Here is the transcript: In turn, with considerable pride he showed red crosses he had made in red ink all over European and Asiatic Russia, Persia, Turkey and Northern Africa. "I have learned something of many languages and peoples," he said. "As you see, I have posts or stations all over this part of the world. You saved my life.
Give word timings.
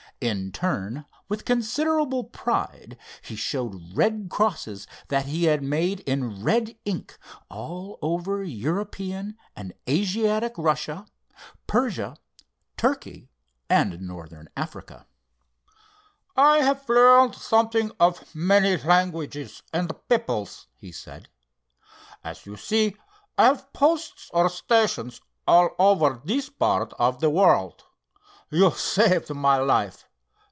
In 0.23 0.51
turn, 0.51 1.05
with 1.29 1.45
considerable 1.45 2.25
pride 2.25 2.95
he 3.23 3.35
showed 3.35 3.97
red 3.97 4.27
crosses 4.29 4.85
he 5.09 5.45
had 5.45 5.63
made 5.63 6.01
in 6.01 6.43
red 6.43 6.77
ink 6.85 7.17
all 7.49 7.97
over 8.03 8.43
European 8.43 9.35
and 9.55 9.73
Asiatic 9.89 10.53
Russia, 10.59 11.07
Persia, 11.65 12.15
Turkey 12.77 13.31
and 13.67 13.99
Northern 14.01 14.47
Africa. 14.55 15.07
"I 16.37 16.59
have 16.59 16.87
learned 16.87 17.33
something 17.33 17.91
of 17.99 18.35
many 18.35 18.77
languages 18.77 19.63
and 19.73 19.91
peoples," 20.07 20.67
he 20.75 20.91
said. 20.91 21.29
"As 22.23 22.45
you 22.45 22.57
see, 22.57 22.95
I 23.39 23.45
have 23.45 23.73
posts 23.73 24.29
or 24.35 24.49
stations 24.51 25.19
all 25.47 25.71
over 25.79 26.21
this 26.23 26.47
part 26.49 26.93
of 26.99 27.21
the 27.21 27.31
world. 27.31 27.85
You 28.51 28.69
saved 28.69 29.33
my 29.33 29.57
life. 29.57 30.07